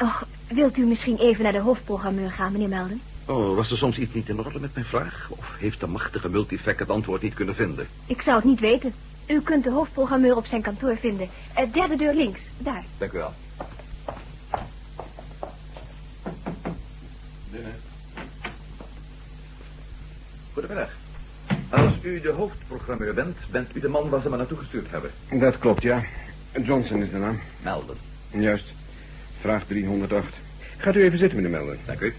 Oh, 0.00 0.22
wilt 0.48 0.76
u 0.76 0.84
misschien 0.84 1.16
even 1.18 1.42
naar 1.42 1.52
de 1.52 1.58
hoofdprogrammeur 1.58 2.30
gaan, 2.30 2.52
meneer 2.52 2.68
Melden? 2.68 3.00
Oh, 3.26 3.56
was 3.56 3.70
er 3.70 3.78
soms 3.78 3.98
iets 3.98 4.14
niet 4.14 4.28
in 4.28 4.38
orde 4.38 4.60
met 4.60 4.74
mijn 4.74 4.86
vraag? 4.86 5.26
Of 5.30 5.46
heeft 5.58 5.80
de 5.80 5.86
machtige 5.86 6.28
multifac 6.28 6.78
het 6.78 6.90
antwoord 6.90 7.22
niet 7.22 7.34
kunnen 7.34 7.54
vinden? 7.54 7.86
Ik 8.06 8.22
zou 8.22 8.36
het 8.36 8.44
niet 8.44 8.60
weten. 8.60 8.94
U 9.26 9.40
kunt 9.40 9.64
de 9.64 9.70
hoofdprogrammeur 9.70 10.36
op 10.36 10.46
zijn 10.46 10.62
kantoor 10.62 10.96
vinden. 10.96 11.28
Uh, 11.58 11.72
derde 11.72 11.96
deur 11.96 12.14
links, 12.14 12.40
daar. 12.58 12.84
Dank 12.98 13.12
u 13.12 13.18
wel. 13.18 13.32
Goedemiddag. 20.64 20.96
Als 21.68 21.92
u 22.02 22.20
de 22.20 22.30
hoofdprogrammeur 22.30 23.14
bent, 23.14 23.36
bent 23.50 23.76
u 23.76 23.80
de 23.80 23.88
man 23.88 24.08
waar 24.08 24.22
ze 24.22 24.30
me 24.30 24.36
naartoe 24.36 24.58
gestuurd 24.58 24.90
hebben. 24.90 25.10
Dat 25.30 25.58
klopt, 25.58 25.82
ja. 25.82 26.02
Johnson 26.62 27.02
is 27.02 27.10
de 27.10 27.18
naam. 27.18 27.40
Melden. 27.62 27.96
Juist. 28.30 28.72
Vraag 29.40 29.64
308. 29.64 30.34
Gaat 30.76 30.96
u 30.96 31.02
even 31.02 31.18
zitten, 31.18 31.36
meneer 31.36 31.58
Melden. 31.58 31.78
Dank 31.84 32.00
u. 32.00 32.14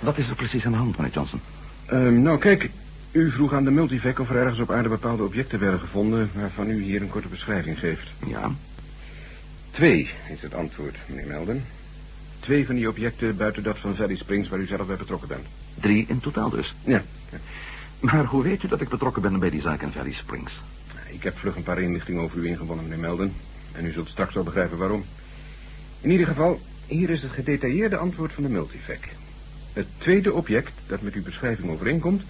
Wat 0.00 0.18
is 0.18 0.28
er 0.28 0.34
precies 0.34 0.64
aan 0.64 0.72
de 0.72 0.78
hand, 0.78 0.96
meneer 0.96 1.12
Johnson? 1.12 1.40
Um, 1.92 2.22
nou, 2.22 2.38
kijk. 2.38 2.70
U 3.10 3.30
vroeg 3.30 3.52
aan 3.52 3.64
de 3.64 3.70
multivac 3.70 4.18
of 4.18 4.30
er 4.30 4.36
ergens 4.36 4.60
op 4.60 4.70
aarde 4.70 4.88
bepaalde 4.88 5.22
objecten 5.22 5.60
werden 5.60 5.80
gevonden... 5.80 6.30
waarvan 6.34 6.70
u 6.70 6.82
hier 6.82 7.02
een 7.02 7.10
korte 7.10 7.28
beschrijving 7.28 7.78
geeft. 7.78 8.08
Ja. 8.26 8.50
Twee 9.70 10.10
is 10.32 10.42
het 10.42 10.54
antwoord, 10.54 10.96
meneer 11.06 11.26
Melden. 11.26 11.64
Twee 12.50 12.66
van 12.66 12.74
die 12.74 12.88
objecten 12.88 13.36
buiten 13.36 13.62
dat 13.62 13.78
van 13.78 13.94
Valley 13.94 14.16
Springs 14.16 14.48
waar 14.48 14.58
u 14.58 14.66
zelf 14.66 14.86
bij 14.86 14.96
betrokken 14.96 15.28
bent. 15.28 15.46
Drie 15.74 16.04
in 16.08 16.20
totaal 16.20 16.50
dus? 16.50 16.74
Ja. 16.84 17.02
Maar 18.00 18.24
hoe 18.24 18.42
weet 18.42 18.62
u 18.62 18.68
dat 18.68 18.80
ik 18.80 18.88
betrokken 18.88 19.22
ben 19.22 19.38
bij 19.38 19.50
die 19.50 19.60
zaak 19.60 19.82
in 19.82 19.92
Valley 19.92 20.12
Springs? 20.12 20.52
Ik 21.08 21.22
heb 21.22 21.38
vlug 21.38 21.56
een 21.56 21.62
paar 21.62 21.80
inlichtingen 21.80 22.22
over 22.22 22.38
u 22.38 22.46
ingewonnen, 22.46 22.84
meneer 22.84 22.98
Melden. 22.98 23.34
En 23.72 23.86
u 23.86 23.92
zult 23.92 24.08
straks 24.08 24.34
wel 24.34 24.42
begrijpen 24.42 24.78
waarom. 24.78 25.04
In 26.00 26.10
ieder 26.10 26.26
geval, 26.26 26.60
hier 26.86 27.10
is 27.10 27.22
het 27.22 27.30
gedetailleerde 27.30 27.96
antwoord 27.96 28.32
van 28.32 28.42
de 28.42 28.48
multivac. 28.48 29.08
Het 29.72 29.86
tweede 29.98 30.32
object 30.32 30.72
dat 30.86 31.02
met 31.02 31.14
uw 31.14 31.22
beschrijving 31.22 31.70
overeenkomt... 31.70 32.22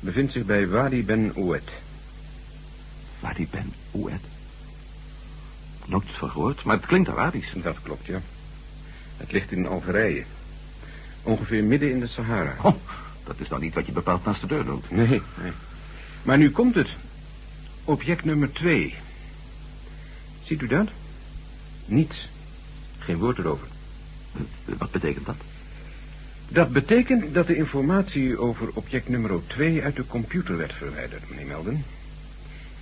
bevindt 0.00 0.32
zich 0.32 0.44
bij 0.44 0.68
Wadi 0.68 1.04
Ben 1.04 1.32
Oued. 1.34 1.70
Wadi 3.20 3.48
Ben 3.50 3.72
Oued? 3.90 4.22
Nooit 5.84 6.10
van 6.10 6.30
gehoord, 6.30 6.64
maar 6.64 6.76
het 6.76 6.86
klinkt 6.86 7.08
Arabisch. 7.08 7.52
Dat 7.62 7.82
klopt, 7.82 8.06
ja. 8.06 8.20
Het 9.16 9.32
ligt 9.32 9.52
in 9.52 9.66
Algerije. 9.66 10.24
Ongeveer 11.22 11.64
midden 11.64 11.90
in 11.90 12.00
de 12.00 12.06
Sahara. 12.06 12.54
Oh, 12.62 12.74
dat 13.24 13.40
is 13.40 13.48
nou 13.48 13.62
niet 13.62 13.74
wat 13.74 13.86
je 13.86 13.92
bepaald 13.92 14.24
naast 14.24 14.40
de 14.40 14.46
deur 14.46 14.64
doet. 14.64 14.90
Nee, 14.90 15.22
nee. 15.40 15.52
Maar 16.22 16.38
nu 16.38 16.50
komt 16.50 16.74
het. 16.74 16.88
Object 17.84 18.24
nummer 18.24 18.52
twee. 18.52 18.94
Ziet 20.42 20.62
u 20.62 20.66
dat? 20.66 20.88
Niets. 21.86 22.28
Geen 22.98 23.18
woord 23.18 23.38
erover. 23.38 23.68
Wat 24.64 24.90
betekent 24.90 25.26
dat? 25.26 25.36
Dat 26.48 26.72
betekent 26.72 27.34
dat 27.34 27.46
de 27.46 27.56
informatie 27.56 28.38
over 28.38 28.68
object 28.74 29.08
nummer 29.08 29.46
2 29.46 29.82
uit 29.82 29.96
de 29.96 30.06
computer 30.06 30.56
werd 30.56 30.74
verwijderd, 30.74 31.30
meneer 31.30 31.46
Melden. 31.46 31.84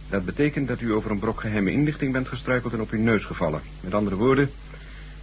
Dat 0.08 0.24
betekent 0.24 0.68
dat 0.68 0.80
u 0.80 0.92
over 0.92 1.10
een 1.10 1.18
brok 1.18 1.40
geheime 1.40 1.72
inlichting 1.72 2.12
bent 2.12 2.28
gestruikeld 2.28 2.72
en 2.72 2.80
op 2.80 2.90
uw 2.90 3.02
neus 3.02 3.24
gevallen. 3.24 3.60
Met 3.80 3.94
andere 3.94 4.16
woorden, 4.16 4.50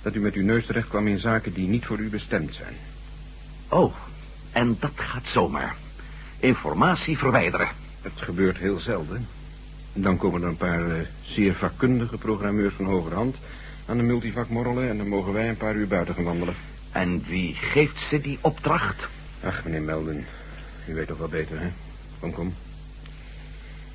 dat 0.01 0.15
u 0.15 0.19
met 0.19 0.33
uw 0.33 0.43
neus 0.43 0.65
terecht 0.65 0.87
kwam 0.87 1.07
in 1.07 1.19
zaken 1.19 1.53
die 1.53 1.67
niet 1.67 1.85
voor 1.85 1.99
u 1.99 2.09
bestemd 2.09 2.53
zijn. 2.55 2.73
Oh, 3.69 3.95
en 4.51 4.77
dat 4.79 4.91
gaat 4.95 5.27
zomaar. 5.27 5.75
Informatie 6.39 7.17
verwijderen. 7.17 7.67
Het 8.01 8.13
gebeurt 8.15 8.57
heel 8.57 8.79
zelden. 8.79 9.27
Dan 9.93 10.17
komen 10.17 10.41
er 10.41 10.47
een 10.47 10.57
paar 10.57 10.91
eh, 10.91 10.99
zeer 11.21 11.53
vakkundige 11.53 12.17
programmeurs 12.17 12.73
van 12.73 12.85
hogerhand 12.85 13.35
aan 13.85 13.97
de 13.97 14.03
multivak 14.03 14.49
morrelen... 14.49 14.89
en 14.89 14.97
dan 14.97 15.07
mogen 15.07 15.33
wij 15.33 15.49
een 15.49 15.57
paar 15.57 15.75
uur 15.75 15.87
buiten 15.87 16.15
gaan 16.15 16.23
wandelen. 16.23 16.55
En 16.91 17.23
wie 17.27 17.55
geeft 17.55 17.99
ze 18.09 18.21
die 18.21 18.37
opdracht? 18.41 19.07
Ach, 19.43 19.63
meneer 19.63 19.81
Melden, 19.81 20.25
u 20.87 20.93
weet 20.93 21.07
toch 21.07 21.17
wel 21.17 21.27
beter, 21.27 21.59
hè? 21.59 21.67
Kom, 22.19 22.33
kom. 22.33 22.53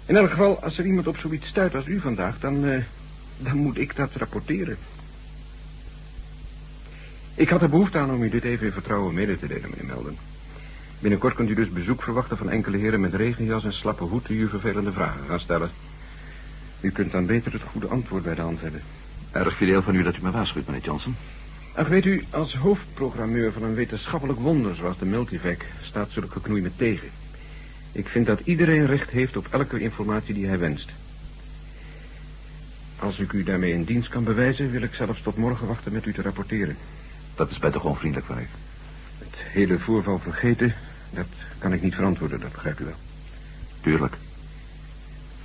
In 0.07 0.17
elk 0.17 0.31
geval, 0.31 0.63
als 0.63 0.79
er 0.79 0.87
iemand 0.87 1.07
op 1.07 1.17
zoiets 1.17 1.47
stuit 1.47 1.75
als 1.75 1.87
u 1.87 2.01
vandaag, 2.01 2.39
dan, 2.41 2.65
eh, 2.67 2.83
dan 3.39 3.57
moet 3.57 3.79
ik 3.79 3.97
dat 3.97 4.15
rapporteren. 4.15 4.77
Ik 7.35 7.49
had 7.49 7.63
er 7.63 7.69
behoefte 7.69 7.99
aan 7.99 8.11
om 8.11 8.23
u 8.23 8.29
dit 8.29 8.45
even 8.45 8.67
in 8.67 8.73
vertrouwen 8.73 9.15
mede 9.15 9.39
te 9.39 9.47
delen, 9.47 9.71
meneer 9.71 9.87
Melden. 9.87 10.17
Binnenkort 10.99 11.35
kunt 11.35 11.51
u 11.51 11.55
dus 11.55 11.69
bezoek 11.69 12.03
verwachten 12.03 12.37
van 12.37 12.51
enkele 12.51 12.77
heren 12.77 13.01
met 13.01 13.15
regenjas 13.15 13.65
en 13.65 13.73
slappe 13.73 14.05
hoed 14.05 14.27
die 14.27 14.39
u 14.39 14.49
vervelende 14.49 14.93
vragen 14.93 15.27
gaan 15.29 15.41
stellen. 15.41 15.71
U 16.81 16.91
kunt 16.91 17.13
dan 17.13 17.27
beter 17.27 17.53
het 17.53 17.63
goede 17.63 17.87
antwoord 17.87 18.23
bij 18.23 18.35
de 18.35 18.41
hand 18.41 18.61
hebben. 18.61 18.83
Erg 19.31 19.57
fideel 19.57 19.83
van 19.83 19.95
u 19.95 20.03
dat 20.03 20.17
u 20.17 20.23
me 20.23 20.31
waarschuwt, 20.31 20.67
meneer 20.67 20.83
Johnson. 20.83 21.17
Ach, 21.75 21.89
weet 21.89 22.05
u, 22.05 22.25
als 22.31 22.55
hoofdprogrammeur 22.55 23.53
van 23.53 23.63
een 23.63 23.75
wetenschappelijk 23.75 24.39
wonder 24.39 24.75
zoals 24.75 24.99
de 24.99 25.05
Multivac 25.05 25.65
staat 25.83 26.11
zulk 26.11 26.33
geknoei 26.33 26.63
me 26.63 26.71
tegen. 26.77 27.09
Ik 27.93 28.09
vind 28.09 28.27
dat 28.27 28.41
iedereen 28.45 28.87
recht 28.87 29.11
heeft 29.11 29.37
op 29.37 29.47
elke 29.51 29.81
informatie 29.81 30.35
die 30.35 30.47
hij 30.47 30.59
wenst. 30.59 30.91
Als 32.99 33.19
ik 33.19 33.33
u 33.33 33.43
daarmee 33.43 33.73
in 33.73 33.85
dienst 33.85 34.09
kan 34.09 34.25
bewijzen, 34.25 34.71
wil 34.71 34.83
ik 34.83 34.95
zelfs 34.95 35.23
tot 35.23 35.37
morgen 35.37 35.67
wachten 35.67 35.93
met 35.93 36.07
u 36.07 36.13
te 36.13 36.23
rapporteren. 36.23 36.77
Dat 37.35 37.51
is 37.51 37.59
buitengewoon 37.59 37.97
vriendelijk 37.97 38.27
van 38.27 38.39
u. 38.39 38.47
Het 39.19 39.37
hele 39.37 39.79
voorval 39.79 40.19
vergeten, 40.19 40.75
dat 41.11 41.27
kan 41.59 41.73
ik 41.73 41.83
niet 41.83 41.95
verantwoorden, 41.95 42.41
dat 42.41 42.53
begrijpt 42.53 42.81
u 42.81 42.85
wel. 42.85 42.95
Tuurlijk. 43.81 44.17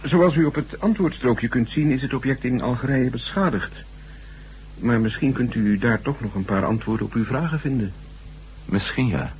Zoals 0.03 0.35
u 0.35 0.45
op 0.45 0.55
het 0.55 0.81
antwoordstrookje 0.81 1.47
kunt 1.47 1.69
zien, 1.69 1.91
is 1.91 2.01
het 2.01 2.13
object 2.13 2.43
in 2.43 2.61
Algerije 2.61 3.09
beschadigd. 3.09 3.73
Maar 4.77 4.99
misschien 4.99 5.33
kunt 5.33 5.55
u 5.55 5.77
daar 5.77 6.01
toch 6.01 6.21
nog 6.21 6.35
een 6.35 6.45
paar 6.45 6.65
antwoorden 6.65 7.05
op 7.05 7.13
uw 7.13 7.25
vragen 7.25 7.59
vinden. 7.59 7.93
Misschien 8.65 9.07
ja. 9.07 9.33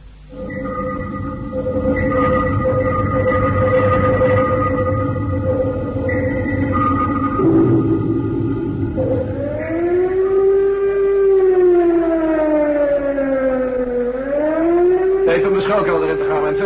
Alles 16.49 16.61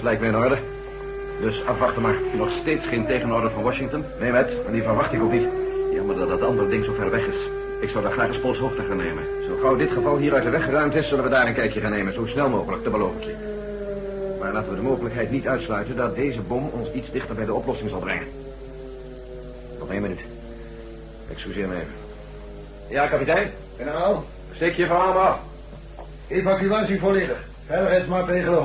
lijkt 0.00 0.20
me 0.20 0.26
in 0.26 0.36
orde. 0.36 0.56
Dus 1.40 1.66
afwachten 1.66 2.02
maar. 2.02 2.14
Nog 2.36 2.50
steeds 2.60 2.86
geen 2.86 3.06
tegenorde 3.06 3.50
van 3.50 3.62
Washington? 3.62 4.04
Nee, 4.20 4.32
met. 4.32 4.48
En 4.66 4.72
die 4.72 4.82
verwacht 4.82 5.12
ik 5.12 5.22
ook 5.22 5.32
niet. 5.32 5.46
Jammer 5.92 6.16
dat 6.16 6.28
dat 6.28 6.42
andere 6.42 6.68
ding 6.68 6.84
zo 6.84 6.92
ver 6.92 7.10
weg 7.10 7.26
is. 7.26 7.48
Ik 7.80 7.88
zou 7.88 8.02
daar 8.02 8.12
graag 8.12 8.28
eens 8.28 8.38
polshoogte 8.38 8.82
gaan 8.82 8.96
nemen. 8.96 9.24
Zo 9.46 9.56
gauw 9.60 9.76
dit 9.76 9.90
geval 9.90 10.18
hier 10.18 10.34
uit 10.34 10.44
de 10.44 10.50
weg 10.50 10.64
geruimd 10.64 10.94
is, 10.94 11.08
zullen 11.08 11.24
we 11.24 11.30
daar 11.30 11.46
een 11.46 11.54
kijkje 11.54 11.80
gaan 11.80 11.90
nemen. 11.90 12.14
Zo 12.14 12.26
snel 12.26 12.48
mogelijk, 12.48 12.82
dat 12.82 12.92
beloof. 12.92 13.14
Maar 14.40 14.52
laten 14.52 14.70
we 14.70 14.76
de 14.76 14.82
mogelijkheid 14.82 15.30
niet 15.30 15.48
uitsluiten 15.48 15.96
dat 15.96 16.16
deze 16.16 16.40
bom 16.40 16.70
ons 16.72 16.92
iets 16.92 17.10
dichter 17.10 17.34
bij 17.34 17.44
de 17.44 17.54
oplossing 17.54 17.90
zal 17.90 17.98
brengen. 17.98 18.26
Nog 19.78 19.90
één 19.90 20.02
minuut. 20.02 20.33
Excuseer 21.30 21.68
me 21.68 21.74
even. 21.74 21.92
Ja, 22.90 23.06
kapitein. 23.06 23.50
Generaal, 23.76 24.24
Steek 24.54 24.74
je 24.76 24.86
verhaal 24.86 25.12
maar 25.12 25.22
af. 25.22 25.38
evacuatie 26.28 26.98
volledig. 26.98 27.36
Veiligheidsmaatregelen 27.66 28.62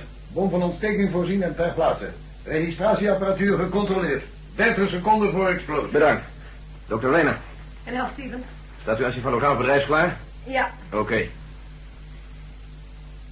100%. 0.00 0.02
Bom 0.28 0.50
van 0.50 0.62
ontsteking 0.62 1.10
voorzien 1.10 1.42
en 1.42 1.54
ter 1.56 1.72
plaatse. 1.72 2.08
Registratieapparatuur 2.44 3.58
gecontroleerd. 3.58 4.22
30 4.54 4.88
seconden 4.90 5.30
voor 5.32 5.48
explosie. 5.48 5.88
Bedankt. 5.90 6.22
Dr. 6.86 7.06
Lena, 7.08 7.38
Generaal 7.84 8.08
Stevens. 8.12 8.44
staat 8.82 8.98
uw 8.98 9.04
encefalograaf 9.04 9.56
bedrijf 9.56 9.86
klaar? 9.86 10.16
Ja. 10.44 10.70
Oké. 10.92 11.24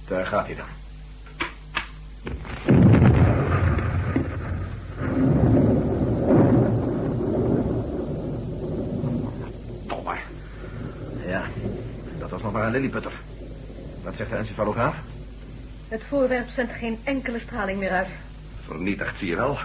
Daar 0.07 0.25
gaat 0.25 0.45
hij 0.45 0.55
dan. 0.55 0.65
Domme. 9.87 10.15
Ja, 11.27 11.43
dat 12.19 12.29
was 12.29 12.41
nog 12.41 12.42
maar 12.53 12.65
een 12.65 12.71
lilliputter. 12.71 13.11
Wat 14.03 14.13
zegt 14.17 14.29
de 14.29 14.35
encefalograaf? 14.35 14.95
Het 15.87 16.01
voorwerp 16.09 16.49
zendt 16.49 16.71
geen 16.71 16.99
enkele 17.03 17.39
straling 17.39 17.79
meer 17.79 17.91
uit. 17.91 18.07
Vernietigd, 18.65 19.17
zie 19.17 19.27
je 19.27 19.35
wel. 19.35 19.57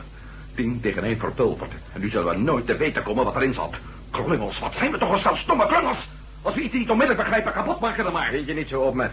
Tien 0.55 0.81
tegen 0.81 1.05
één 1.05 1.19
verpulverd. 1.19 1.73
En 1.93 2.01
nu 2.01 2.11
zullen 2.11 2.35
we 2.35 2.41
nooit 2.41 2.67
te 2.67 2.77
weten 2.77 3.03
komen 3.03 3.25
wat 3.25 3.35
erin 3.35 3.55
zat. 3.55 3.75
Klungels, 4.11 4.59
wat 4.59 4.75
zijn 4.75 4.93
we 4.93 4.99
toch 4.99 5.13
een 5.13 5.19
stel 5.19 5.37
stomme 5.37 5.67
klungels? 5.67 6.09
Als 6.43 6.55
we 6.55 6.61
iets 6.61 6.75
niet 6.75 6.91
onmiddellijk 6.91 7.29
begrijpen, 7.29 7.53
kapot 7.53 7.81
maken 7.81 8.05
dan 8.05 8.13
maar. 8.13 8.31
Weet 8.31 8.47
je 8.47 8.55
niet 8.55 8.69
zo 8.69 8.81
op 8.81 8.95
met. 8.95 9.13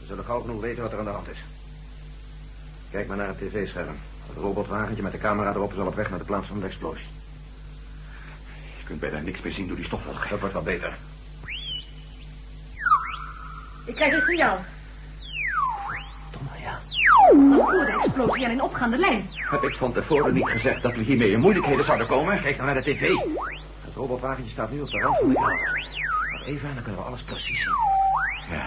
We 0.00 0.06
zullen 0.06 0.24
gauw 0.24 0.40
genoeg 0.40 0.60
weten 0.60 0.82
wat 0.82 0.92
er 0.92 0.98
aan 0.98 1.04
de 1.04 1.10
hand 1.10 1.28
is. 1.28 1.42
Kijk 2.90 3.08
maar 3.08 3.16
naar 3.16 3.28
het 3.28 3.38
tv-scherm. 3.38 3.96
Het 4.26 4.36
robotwagentje 4.36 5.02
met 5.02 5.12
de 5.12 5.18
camera 5.18 5.54
erop 5.54 5.72
is 5.72 5.78
al 5.78 5.86
op 5.86 5.94
weg 5.94 6.10
naar 6.10 6.18
de 6.18 6.24
plaats 6.24 6.46
van 6.46 6.60
de 6.60 6.66
explosie. 6.66 7.06
Je 8.78 8.84
kunt 8.84 9.00
bijna 9.00 9.18
niks 9.18 9.40
meer 9.40 9.52
zien 9.52 9.66
door 9.66 9.76
die 9.76 9.84
stofwolken. 9.84 10.30
Dat 10.30 10.38
wordt 10.38 10.54
wel 10.54 10.62
beter. 10.62 10.96
Ik 13.90 13.96
krijg 13.96 14.12
een 14.12 14.20
signaal. 14.20 14.58
Domme, 16.30 16.50
ja. 16.62 16.78
Een 17.30 17.52
voor 17.54 17.86
de 17.86 18.02
explosie 18.04 18.44
en 18.44 18.50
een 18.50 18.62
opgaande 18.62 18.96
lijn. 18.96 19.28
Heb 19.32 19.62
ik 19.62 19.76
van 19.76 19.92
tevoren 19.92 20.34
niet 20.34 20.48
gezegd 20.48 20.82
dat 20.82 20.94
we 20.94 21.02
hiermee 21.02 21.30
in 21.30 21.40
moeilijkheden 21.40 21.84
zouden 21.84 22.06
komen? 22.06 22.42
Kijk 22.42 22.56
dan 22.56 22.66
naar 22.66 22.74
de 22.74 22.82
tv. 22.82 23.00
Het 23.84 23.94
robotwagentje 23.94 24.52
staat 24.52 24.70
nu 24.70 24.80
op 24.80 24.90
de 24.90 24.98
rand 24.98 25.16
van 25.18 25.28
de 25.28 25.34
kamer. 25.34 25.86
Nog 26.32 26.46
even 26.46 26.68
en 26.68 26.74
dan 26.74 26.82
kunnen 26.82 27.00
we 27.00 27.06
alles 27.06 27.22
precies 27.22 27.62
zien. 27.62 27.74
Ja. 28.50 28.66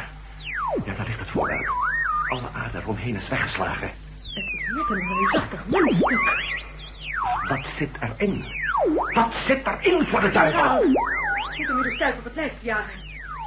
Ja, 0.86 0.94
daar 0.98 1.06
ligt 1.06 1.20
het 1.20 1.30
vooruit. 1.30 1.70
Alle 2.28 2.48
aarde 2.54 2.78
eromheen 2.78 3.16
is 3.16 3.28
weggeslagen. 3.28 3.88
Het 3.88 4.36
is 4.36 4.74
net 4.76 4.90
een 4.90 5.08
reusachtig 5.08 5.66
muntstuk. 5.66 6.20
Wat 7.50 7.66
zit 7.78 7.98
erin? 8.00 8.46
Wat 9.14 9.34
zit 9.46 9.68
erin 9.68 10.06
voor 10.06 10.22
de 10.22 10.32
duivel? 10.32 10.62
Generaal, 10.62 10.84
ik 10.84 11.56
zit 11.56 11.68
hem 11.68 11.76
nu 11.76 11.82
de 11.82 11.96
stuip 11.96 12.18
op 12.18 12.24
het 12.24 12.36
lijf 12.36 12.54
te 12.60 12.66
jagen. 12.66 13.03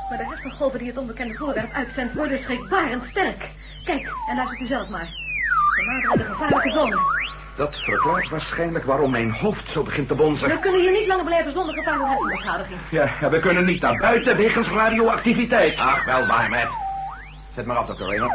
Maar 0.08 0.18
de 0.18 0.24
hersengolven 0.24 0.78
die 0.78 0.88
het 0.88 0.98
onbekende 0.98 1.34
voorwerp 1.34 1.72
uitzendt 1.72 2.14
worden 2.14 2.38
schrikbarend 2.38 3.04
sterk. 3.10 3.50
Kijk, 3.84 4.12
en 4.28 4.36
luistert 4.36 4.60
u 4.60 4.66
zelf 4.66 4.88
maar. 4.88 5.08
We 5.76 5.82
naderen 5.84 6.18
de 6.18 6.32
gevaarlijke 6.32 6.70
zone. 6.70 6.98
Dat 7.56 7.74
verklaart 7.74 8.28
waarschijnlijk 8.28 8.84
waarom 8.84 9.10
mijn 9.10 9.30
hoofd 9.30 9.70
zo 9.70 9.82
begint 9.82 10.08
te 10.08 10.14
bonzen. 10.14 10.48
We 10.48 10.58
kunnen 10.58 10.80
hier 10.80 10.92
niet 10.92 11.06
langer 11.06 11.24
blijven 11.24 11.52
zonder 11.52 11.74
gevaar 11.74 11.96
voor 11.98 12.06
hersenbeschadiging. 12.06 12.78
Ja, 12.90 13.30
we 13.30 13.38
kunnen 13.38 13.64
niet 13.64 13.80
naar 13.80 13.96
buiten 13.96 14.36
wegens 14.36 14.68
radioactiviteit. 14.68 15.78
Ach, 15.78 16.04
wel 16.04 16.26
waar, 16.26 16.50
met. 16.50 16.68
Zet 17.54 17.66
maar 17.66 17.76
af, 17.76 17.86
Dr. 17.86 18.02
Rayner. 18.02 18.30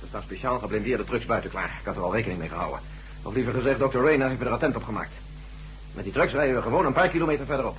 Er 0.00 0.08
staan 0.08 0.22
speciaal 0.22 0.58
geblindeerde 0.58 1.04
trucks 1.04 1.24
buiten 1.24 1.50
klaar. 1.50 1.76
Ik 1.80 1.86
had 1.86 1.96
er 1.96 2.02
al 2.02 2.14
rekening 2.14 2.38
mee 2.38 2.48
gehouden. 2.48 2.80
Of 3.22 3.34
liever 3.34 3.52
gezegd, 3.52 3.78
Dr. 3.78 3.98
Rayner 3.98 4.28
heeft 4.28 4.40
me 4.40 4.46
er 4.46 4.52
attent 4.52 4.76
op 4.76 4.84
gemaakt. 4.84 5.12
Met 5.94 6.04
die 6.04 6.12
trucks 6.12 6.32
rijden 6.32 6.54
we 6.54 6.62
gewoon 6.62 6.86
een 6.86 6.92
paar 6.92 7.08
kilometer 7.08 7.46
verderop. 7.46 7.76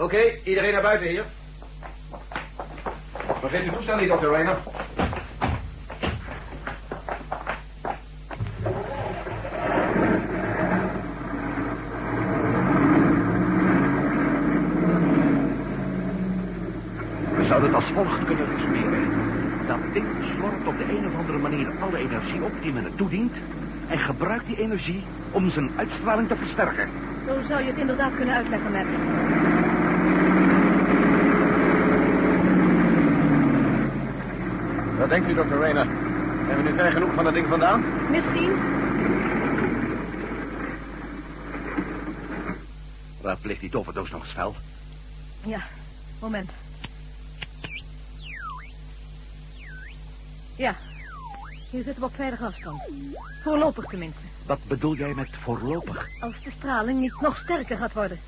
Oké, 0.00 0.20
iedereen 0.44 0.72
naar 0.72 0.82
buiten 0.82 1.08
hier. 1.08 1.24
Vergeet 3.40 3.64
uw 3.64 3.72
toestel 3.72 3.96
niet, 3.96 4.08
Dr. 4.08 4.26
Rayner. 4.26 4.56
We 17.36 17.44
zouden 17.46 17.68
het 17.68 17.74
als 17.74 17.90
volgt 17.94 18.24
kunnen 18.24 18.46
resumeren. 18.56 19.12
Dat 19.66 19.78
ding 19.92 20.06
slorpt 20.36 20.66
op 20.66 20.78
de 20.78 20.84
een 20.84 21.06
of 21.06 21.16
andere 21.16 21.38
manier 21.38 21.68
alle 21.80 21.98
energie 21.98 22.42
op 22.42 22.52
die 22.62 22.72
men 22.72 22.84
het 22.84 22.96
toedient... 22.96 23.36
en 23.88 23.98
gebruikt 23.98 24.46
die 24.46 24.60
energie 24.60 25.04
om 25.30 25.50
zijn 25.50 25.70
uitstraling 25.76 26.28
te 26.28 26.36
versterken. 26.36 26.88
Zo 27.26 27.40
zou 27.48 27.62
je 27.62 27.70
het 27.70 27.78
inderdaad 27.78 28.14
kunnen 28.16 28.34
uitleggen, 28.34 28.72
Matt. 28.72 29.39
Wat 34.98 35.08
denkt 35.08 35.28
u, 35.28 35.34
dokter 35.34 35.58
Rayner? 35.58 35.86
Hebben 35.86 36.64
we 36.64 36.70
nu 36.70 36.76
ver 36.76 36.92
genoeg 36.92 37.14
van 37.14 37.24
dat 37.24 37.34
ding 37.34 37.46
vandaan? 37.48 37.84
Misschien. 38.10 38.52
Raadpleeg 43.22 43.60
die 43.60 43.70
toverdoos 43.70 44.10
nog 44.10 44.22
eens. 44.22 44.56
Ja, 45.44 45.60
moment. 46.20 46.50
Ja, 50.56 50.74
hier 51.70 51.82
zitten 51.82 52.02
we 52.02 52.08
op 52.08 52.14
veilige 52.14 52.44
afstand. 52.44 52.82
Voorlopig 53.42 53.84
tenminste. 53.84 54.20
Wat 54.46 54.58
bedoel 54.66 54.94
jij 54.94 55.14
met 55.14 55.28
voorlopig? 55.42 56.06
Als 56.20 56.34
de 56.44 56.50
straling 56.58 57.00
niet 57.00 57.20
nog 57.20 57.38
sterker 57.38 57.76
gaat 57.76 57.92
worden. 57.92 58.20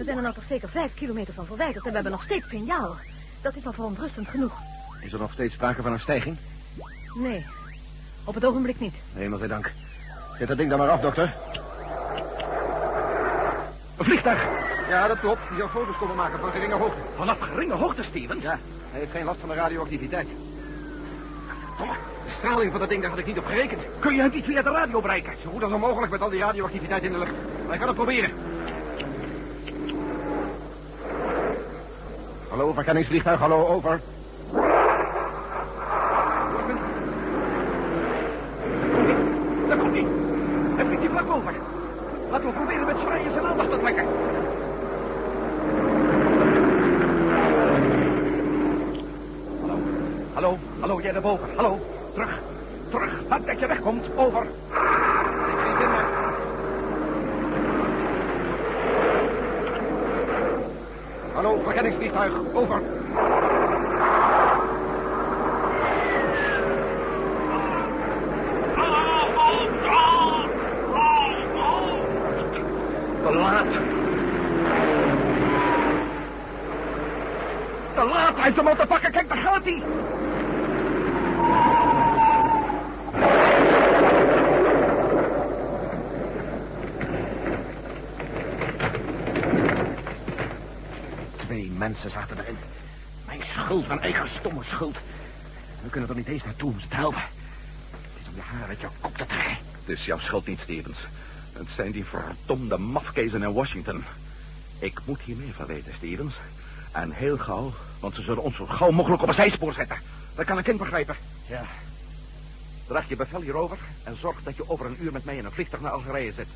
We 0.00 0.06
zijn 0.06 0.16
er 0.16 0.22
nou 0.22 0.34
toch 0.34 0.44
zeker 0.48 0.68
vijf 0.68 0.94
kilometer 0.94 1.34
van 1.34 1.44
verwijderd 1.46 1.84
en 1.84 1.88
we 1.88 1.94
hebben 1.94 2.12
nog 2.12 2.22
steeds 2.22 2.48
signaal. 2.48 2.96
Dat 3.40 3.56
is 3.56 3.66
al 3.66 3.72
verontrustend 3.72 4.28
genoeg. 4.28 4.52
Is 5.00 5.12
er 5.12 5.18
nog 5.18 5.32
steeds 5.32 5.54
sprake 5.54 5.82
van 5.82 5.92
een 5.92 6.00
stijging? 6.00 6.36
Nee, 7.14 7.46
op 8.24 8.34
het 8.34 8.44
ogenblik 8.44 8.80
niet. 8.80 8.94
Hemelsdank. 9.12 9.72
Zet 10.38 10.48
dat 10.48 10.56
ding 10.56 10.70
dan 10.70 10.78
maar 10.78 10.88
af, 10.88 11.00
dokter. 11.00 11.34
Een 13.96 14.04
vliegtuig. 14.04 14.42
Ja, 14.88 15.08
dat 15.08 15.20
klopt. 15.20 15.48
Die 15.48 15.58
zou 15.58 15.70
foto's 15.70 15.96
komen 15.96 16.16
maken 16.16 16.38
van 16.38 16.50
geringe 16.50 16.74
hoogte. 16.74 17.00
Vanaf 17.16 17.40
geringe 17.40 17.74
hoogte, 17.74 18.02
Stevens. 18.02 18.42
Ja, 18.42 18.58
hij 18.90 19.00
heeft 19.00 19.12
geen 19.12 19.24
last 19.24 19.40
van 19.40 19.48
de 19.48 19.54
radioactiviteit. 19.54 20.28
De 22.24 22.36
straling 22.38 22.70
van 22.70 22.80
dat 22.80 22.88
ding, 22.88 23.00
daar 23.00 23.10
had 23.10 23.18
ik 23.18 23.26
niet 23.26 23.38
op 23.38 23.46
gerekend. 23.46 23.82
Kun 23.98 24.14
je 24.14 24.22
het 24.22 24.34
niet 24.34 24.44
via 24.44 24.62
de 24.62 24.70
radio 24.70 25.00
bereiken? 25.00 25.32
Zo 25.42 25.50
goed 25.50 25.62
als 25.62 25.72
onmogelijk 25.72 26.12
met 26.12 26.22
al 26.22 26.30
die 26.30 26.40
radioactiviteit 26.40 27.02
in 27.02 27.12
de 27.12 27.18
lucht. 27.18 27.32
Maar 27.64 27.72
ik 27.72 27.78
kan 27.78 27.88
het 27.88 27.96
proberen. 27.96 28.30
Hallo, 32.60 32.72
verkenningsvliegtuig, 32.72 33.38
hallo, 33.40 33.66
over. 33.66 34.00
Daar 39.68 39.76
komt 39.78 39.92
hij. 39.92 40.06
Hij 40.76 40.84
vliegt 40.84 41.00
hier 41.00 41.10
vlak 41.10 41.32
over. 41.32 41.52
Laten 42.30 42.46
we 42.46 42.52
proberen 42.52 42.86
met 42.86 42.96
zwaaien 42.98 43.32
zijn 43.32 43.46
aandacht 43.46 43.70
te 43.70 43.78
trekken. 43.78 44.06
Hallo, 50.32 50.58
hallo, 50.80 51.00
jij 51.00 51.12
daarboven. 51.12 51.48
Hallo, 51.56 51.78
terug, 52.12 52.38
terug. 52.90 53.12
Laat 53.28 53.46
dat 53.46 53.58
je 53.58 53.66
wegkomt. 53.66 54.04
Over. 54.16 54.42
Ik 54.42 55.58
schiet 55.58 55.80
in, 55.80 55.90
maar... 55.90 56.20
Hallo, 61.40 61.60
verkenningsvliegtuig, 61.64 62.32
over. 62.52 62.80
Te 73.22 73.32
laat. 73.50 73.72
Te 77.94 78.04
laat. 78.04 78.34
Hij 78.34 78.44
heeft 78.44 78.56
hem 78.56 78.66
al 78.66 78.76
te 78.76 78.86
pakken. 78.86 79.10
Kijk, 79.10 79.28
daar 79.28 79.38
gaat. 79.38 79.62
Twee 91.36 91.70
mensen 91.70 92.10
zaten 92.10 92.38
erin. 92.38 92.56
Mijn 93.26 93.42
schuld, 93.54 93.88
mijn 93.88 94.00
eigen 94.00 94.28
stomme 94.38 94.64
schuld. 94.64 94.96
We 95.82 95.90
kunnen 95.90 96.08
er 96.08 96.16
niet 96.16 96.26
eens 96.26 96.44
naartoe 96.44 96.70
om 96.70 96.80
ze 96.80 96.88
te 96.88 96.96
helpen. 96.96 97.20
Het 97.20 98.20
is 98.20 98.28
om 98.28 98.34
je 98.34 98.40
haar 98.40 98.68
uit 98.68 98.80
je 98.80 98.86
kop 99.00 99.16
te 99.16 99.26
trekken. 99.26 99.56
Het 99.80 99.98
is 99.98 100.04
jouw 100.04 100.18
schuld 100.18 100.46
niet, 100.46 100.60
Stevens. 100.60 100.98
Het 101.60 101.68
zijn 101.74 101.90
die 101.90 102.04
verdomde 102.04 102.78
mafkezen 102.78 103.42
in 103.42 103.52
Washington. 103.52 104.04
Ik 104.78 105.00
moet 105.04 105.20
hier 105.20 105.36
meer 105.36 105.52
van 105.52 105.66
weten, 105.66 105.92
Stevens. 105.94 106.34
En 106.92 107.10
heel 107.10 107.38
gauw, 107.38 107.72
want 108.00 108.14
ze 108.14 108.22
zullen 108.22 108.42
ons 108.42 108.56
zo 108.56 108.66
gauw 108.66 108.90
mogelijk 108.90 109.22
op 109.22 109.28
een 109.28 109.34
zijspoor 109.34 109.72
zetten. 109.72 109.96
Dat 110.34 110.44
kan 110.44 110.58
ik 110.58 110.66
in 110.66 110.76
begrijpen. 110.76 111.16
Ja. 111.46 111.62
Draag 112.86 113.08
je 113.08 113.16
bevel 113.16 113.40
hierover 113.40 113.78
en 114.02 114.16
zorg 114.20 114.42
dat 114.42 114.56
je 114.56 114.70
over 114.70 114.86
een 114.86 114.96
uur 115.00 115.12
met 115.12 115.24
mij 115.24 115.36
in 115.36 115.44
een 115.44 115.52
vliegtuig 115.52 115.82
naar 115.82 115.92
Algerije 115.92 116.32
zit. 116.32 116.48